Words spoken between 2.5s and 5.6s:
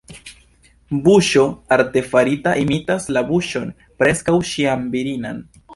imitas la buŝon, preskaŭ ĉiam virinan.